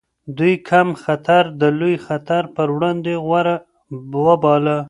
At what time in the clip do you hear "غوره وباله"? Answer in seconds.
3.25-4.77